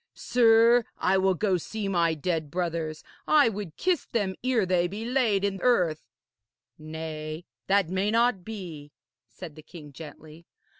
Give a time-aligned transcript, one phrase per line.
[0.15, 3.03] Sir, I will go see my dead brothers.
[3.27, 6.09] I would kiss them ere they be laid in earth.'
[6.79, 8.93] 'Nay, that may not be,'
[9.27, 10.47] said the king gently.